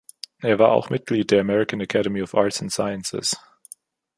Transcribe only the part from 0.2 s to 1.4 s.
Er war auch Mitglied